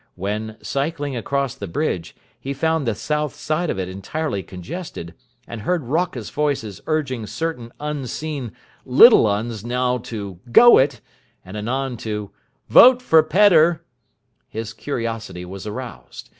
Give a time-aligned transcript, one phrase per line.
[0.15, 5.13] When, cycling across the bridge, he found the south side of it entirely congested,
[5.47, 8.51] and heard raucous voices urging certain unseen
[8.83, 11.01] "little 'uns" now to "go it"
[11.45, 12.31] and anon to
[12.67, 13.83] "vote for Pedder",
[14.47, 16.29] his curiosity was aroused.